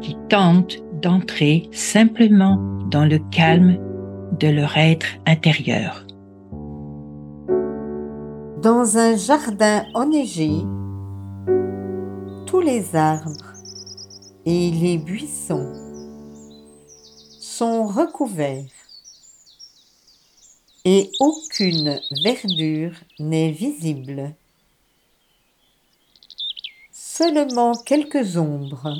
[0.00, 2.56] qui tentent d'entrer simplement
[2.90, 3.78] dans le calme
[4.38, 6.06] de leur être intérieur.
[8.62, 10.50] Dans un jardin enneigé,
[12.46, 13.54] tous les arbres
[14.44, 15.72] et les buissons
[17.40, 18.64] sont recouverts
[20.84, 24.34] et aucune verdure n'est visible.
[26.90, 28.94] Seulement quelques ombres,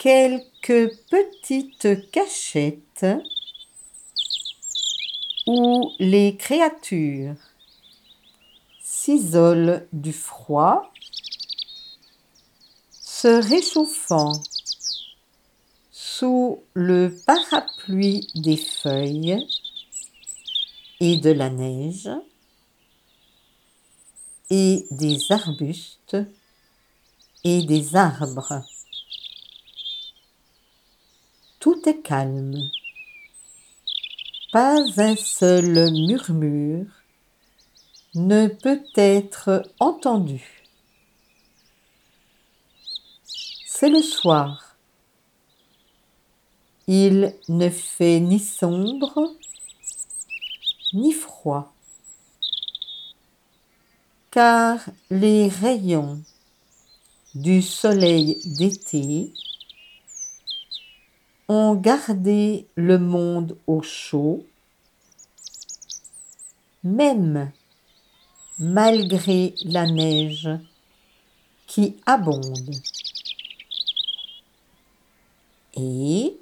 [0.00, 3.06] quelques petites cachettes
[5.46, 7.36] où les créatures
[8.82, 10.90] s'isolent du froid,
[12.92, 14.32] se réchauffant
[15.90, 19.46] sous le parapluie des feuilles
[21.00, 22.08] et de la neige
[24.48, 26.16] et des arbustes
[27.44, 28.64] et des arbres.
[31.60, 32.70] Tout est calme.
[34.50, 36.86] Pas un seul murmure
[38.14, 40.64] ne peut être entendu.
[43.66, 44.74] C'est le soir.
[46.86, 49.36] Il ne fait ni sombre
[50.94, 51.74] ni froid,
[54.30, 54.80] car
[55.10, 56.22] les rayons
[57.34, 59.34] du soleil d'été
[61.50, 64.46] ont gardé le monde au chaud,
[66.84, 67.50] même
[68.60, 70.48] malgré la neige
[71.66, 72.70] qui abonde.
[75.74, 76.38] Et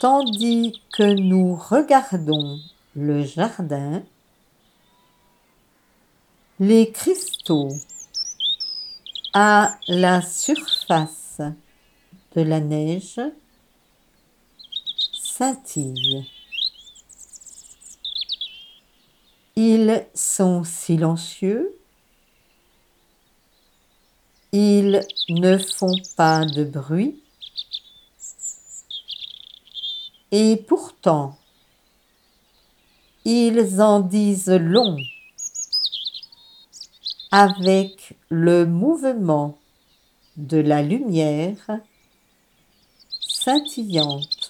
[0.00, 2.58] tandis que nous regardons
[2.96, 4.02] le jardin,
[6.58, 7.68] les cristaux
[9.34, 11.42] à la surface
[12.34, 13.20] de la neige
[19.56, 21.74] Ils sont silencieux,
[24.52, 25.00] ils
[25.30, 27.22] ne font pas de bruit,
[30.32, 31.38] et pourtant,
[33.24, 34.96] ils en disent long
[37.30, 39.58] avec le mouvement
[40.36, 41.80] de la lumière
[43.20, 44.41] scintillante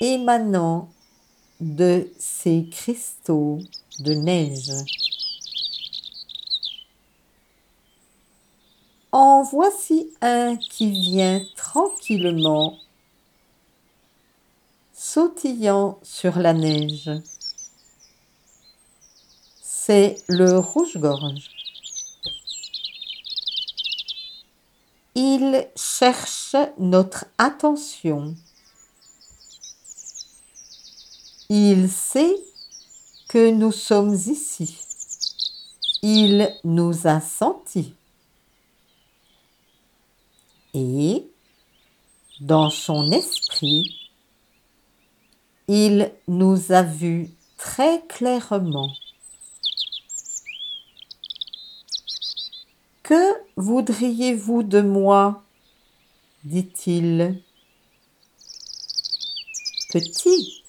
[0.00, 0.88] émanant
[1.60, 3.58] de ces cristaux
[3.98, 4.72] de neige.
[9.12, 12.78] En voici un qui vient tranquillement
[14.94, 17.10] sautillant sur la neige.
[19.60, 21.50] C'est le rouge-gorge.
[25.16, 28.36] Il cherche notre attention.
[31.50, 32.36] Il sait
[33.28, 34.78] que nous sommes ici.
[36.00, 37.92] Il nous a sentis.
[40.74, 41.26] Et,
[42.40, 43.98] dans son esprit,
[45.66, 48.92] il nous a vus très clairement.
[53.02, 55.42] Que voudriez-vous de moi?
[56.44, 57.42] dit-il.
[59.92, 60.59] Petit,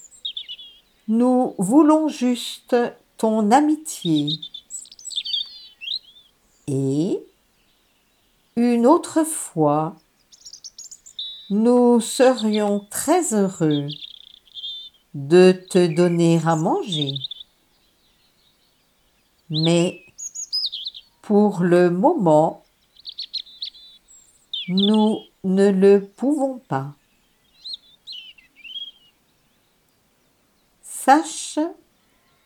[1.07, 2.75] nous voulons juste
[3.17, 4.39] ton amitié.
[6.67, 7.19] Et
[8.55, 9.95] une autre fois,
[11.49, 13.87] nous serions très heureux
[15.13, 17.13] de te donner à manger.
[19.49, 20.05] Mais
[21.21, 22.63] pour le moment,
[24.69, 26.93] nous ne le pouvons pas.
[31.11, 31.59] Sache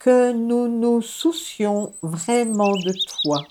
[0.00, 2.92] que nous nous soucions vraiment de
[3.22, 3.46] toi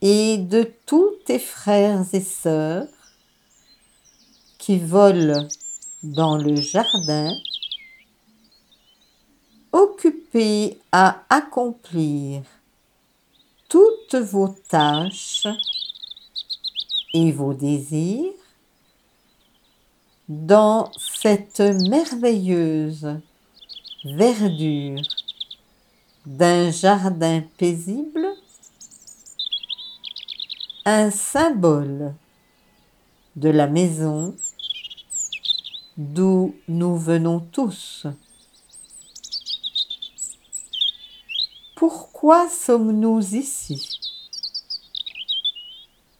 [0.00, 2.88] et de tous tes frères et sœurs
[4.56, 5.46] qui volent
[6.02, 7.36] dans le jardin,
[9.72, 12.44] occupé à accomplir
[13.68, 15.46] toutes vos tâches
[17.12, 18.32] et vos désirs
[20.30, 20.90] dans
[21.22, 23.20] cette merveilleuse
[24.04, 25.00] verdure
[26.26, 28.26] d'un jardin paisible,
[30.84, 32.12] un symbole
[33.36, 34.34] de la maison
[35.96, 38.08] d'où nous venons tous.
[41.76, 44.00] Pourquoi sommes-nous ici?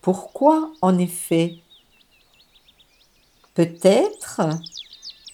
[0.01, 1.57] Pourquoi en effet
[3.55, 4.43] Peut-être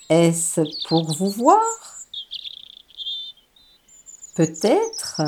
[0.08, 1.60] est-ce pour vous voir?
[4.34, 5.22] Peut-être.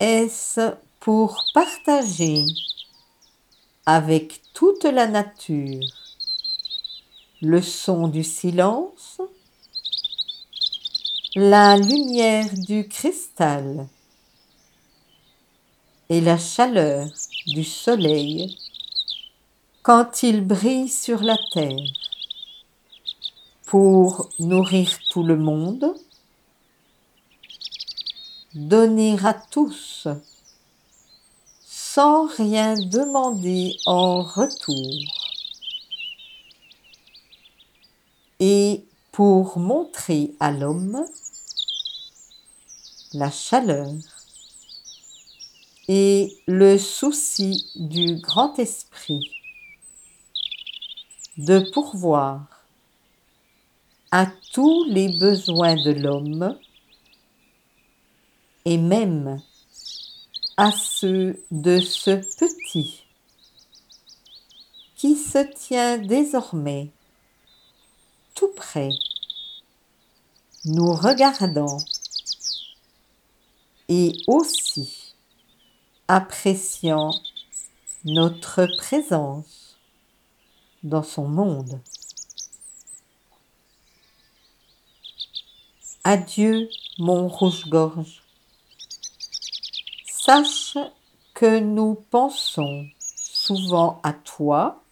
[0.00, 2.44] Est-ce pour partager
[3.86, 5.80] avec toute la nature
[7.40, 9.20] le son du silence,
[11.36, 13.88] la lumière du cristal
[16.08, 17.06] et la chaleur
[17.46, 18.58] du soleil
[19.82, 22.07] quand il brille sur la terre?
[23.68, 25.94] Pour nourrir tout le monde,
[28.54, 30.08] donner à tous
[31.66, 34.94] sans rien demander en retour.
[38.40, 41.04] Et pour montrer à l'homme
[43.12, 43.92] la chaleur
[45.88, 49.30] et le souci du grand esprit
[51.36, 52.57] de pourvoir
[54.10, 56.58] à tous les besoins de l'homme
[58.64, 59.40] et même
[60.56, 63.04] à ceux de ce petit
[64.96, 66.90] qui se tient désormais
[68.34, 68.90] tout près,
[70.64, 71.78] nous regardant
[73.88, 75.14] et aussi
[76.08, 77.12] appréciant
[78.04, 79.76] notre présence
[80.82, 81.80] dans son monde.
[86.10, 88.22] Adieu, mon rouge-gorge.
[90.06, 90.78] Sache
[91.34, 94.82] que nous pensons souvent à toi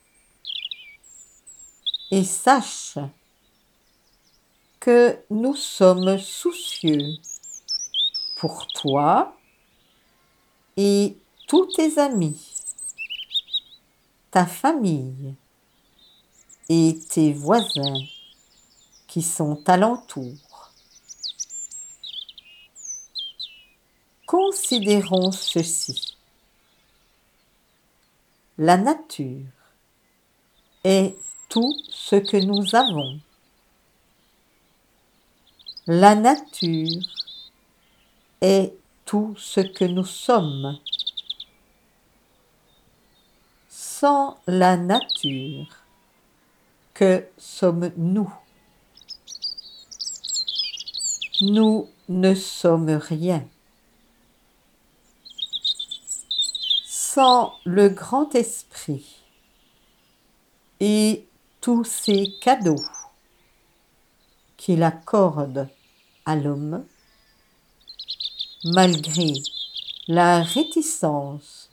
[2.11, 2.99] et sache
[4.79, 7.15] que nous sommes soucieux
[8.37, 9.35] pour toi
[10.77, 11.17] et
[11.49, 12.53] tous tes amis,
[14.31, 15.35] ta famille
[16.69, 18.03] et tes voisins
[19.07, 20.46] qui sont alentour.
[24.27, 26.17] Considérons ceci.
[28.59, 29.47] La nature
[30.83, 31.15] est
[31.49, 33.21] tout ce que nous avons.
[35.87, 37.03] La nature
[38.41, 38.75] est
[39.05, 40.77] tout ce que nous sommes.
[43.69, 45.69] Sans la nature,
[46.95, 48.35] que sommes-nous?
[51.43, 53.47] Nous ne sommes rien.
[57.65, 59.07] Le grand esprit
[60.81, 61.27] et
[61.63, 62.83] tous ces cadeaux
[64.59, 65.69] qu'il accorde
[66.27, 66.85] à l'homme,
[68.65, 69.33] malgré
[70.09, 71.71] la réticence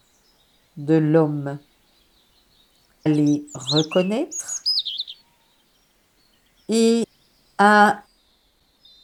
[0.78, 1.60] de l'homme
[3.06, 4.64] à les reconnaître
[6.70, 7.06] et
[7.58, 8.02] à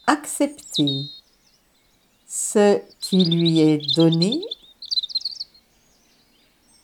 [0.06, 1.02] accepter
[2.26, 4.40] ce qui lui est donné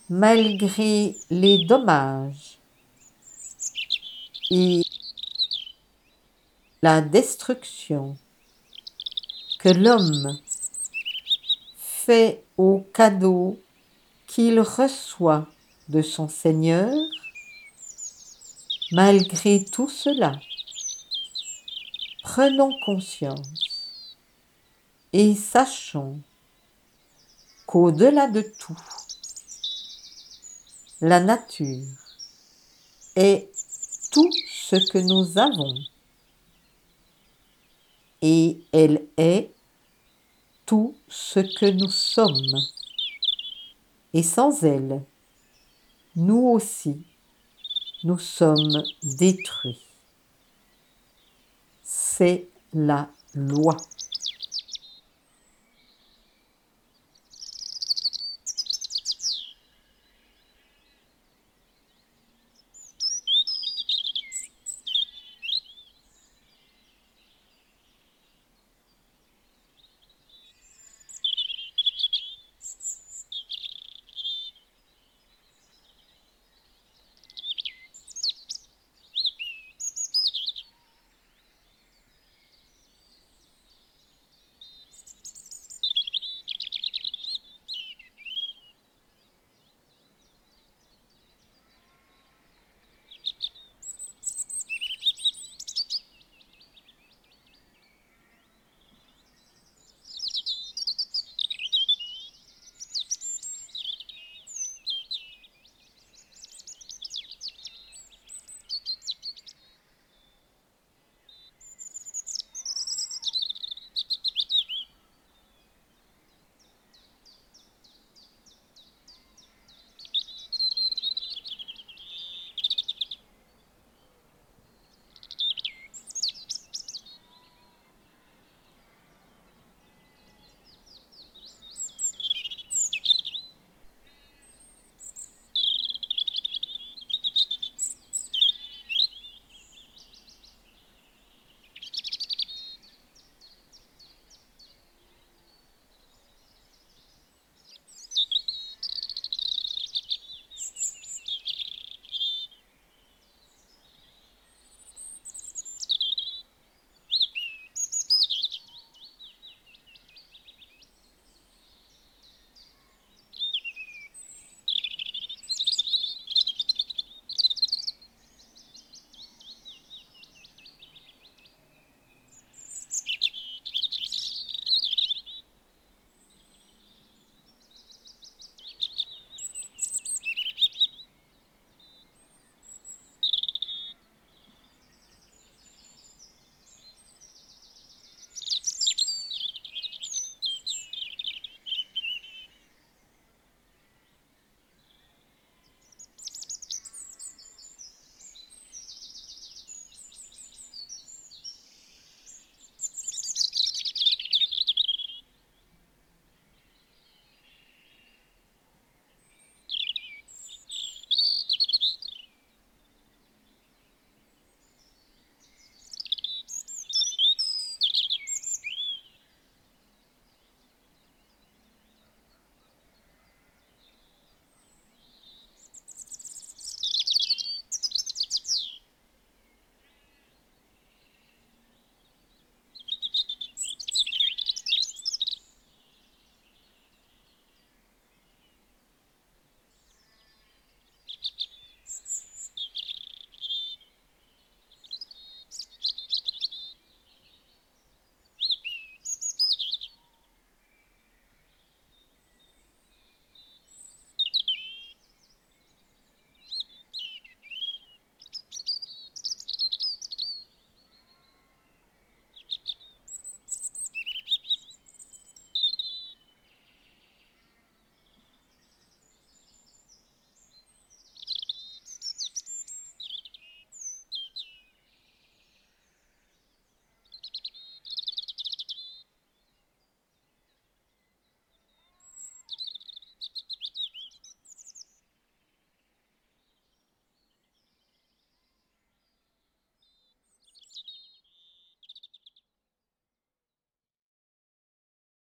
[0.09, 2.59] malgré les dommages
[4.51, 4.83] et
[6.83, 8.17] la destruction
[9.59, 10.39] que l'homme
[11.77, 13.59] fait au cadeau
[14.27, 15.49] qu'il reçoit
[15.89, 16.95] de son Seigneur,
[18.93, 20.39] malgré tout cela,
[22.23, 23.89] prenons conscience
[25.13, 26.21] et sachons
[27.67, 28.77] qu'au-delà de tout,
[31.01, 31.87] la nature
[33.17, 33.51] est
[34.11, 35.75] tout ce que nous avons
[38.23, 39.51] et elle est
[40.65, 42.61] tout ce que nous sommes.
[44.15, 45.03] Et sans elle,
[46.17, 47.05] nous aussi,
[48.03, 49.85] nous sommes détruits.
[51.83, 53.77] C'est la loi.